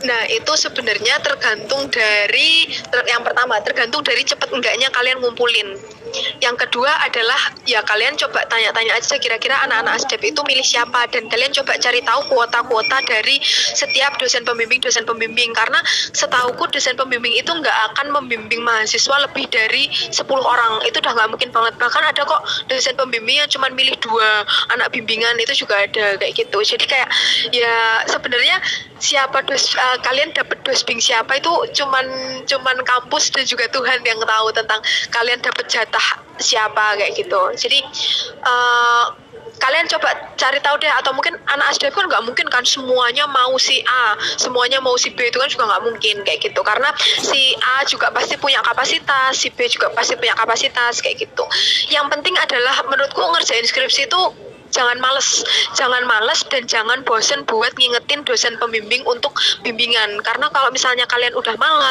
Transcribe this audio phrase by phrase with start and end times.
[0.00, 5.76] Nah, itu sebenarnya tergantung dari ter- yang pertama tergantung dari cepet enggaknya kalian ngumpulin.
[6.42, 7.38] Yang kedua adalah
[7.68, 12.00] ya kalian coba tanya-tanya aja kira-kira anak-anak ASDEP itu milih siapa dan kalian coba cari
[12.02, 13.38] tahu kuota-kuota dari
[13.76, 15.52] setiap dosen pembimbing dosen pembimbing.
[15.54, 15.78] Karena
[16.16, 20.82] setauku dosen pembimbing itu nggak akan membimbing mahasiswa lebih dari 10 orang.
[20.88, 21.74] Itu udah nggak mungkin banget.
[21.78, 24.42] Bahkan ada kok dosen pembimbing yang cuma milih dua
[24.74, 26.58] anak bimbingan itu juga ada kayak gitu.
[26.64, 27.08] Jadi kayak
[27.54, 28.58] ya sebenarnya
[29.00, 32.06] siapa dos uh, kalian dapat dosbing siapa itu cuman
[32.44, 37.40] cuman kampus dan juga Tuhan yang tahu tentang kalian dapat jatah siapa kayak gitu.
[37.56, 37.80] Jadi
[38.44, 39.04] uh,
[39.60, 40.08] kalian coba
[40.40, 44.16] cari tahu deh atau mungkin anak SDF kan nggak mungkin kan semuanya mau si A
[44.40, 46.60] semuanya mau si B itu kan juga nggak mungkin kayak gitu.
[46.64, 51.44] Karena si A juga pasti punya kapasitas si B juga pasti punya kapasitas kayak gitu.
[51.92, 55.44] Yang penting adalah menurutku ngerjain skripsi itu jangan males.
[55.76, 59.34] Jangan males dan jangan bosen buat ngingetin dosen pembimbing untuk
[59.66, 60.22] bimbingan.
[60.22, 61.80] Karena kalau misalnya kalian udah malas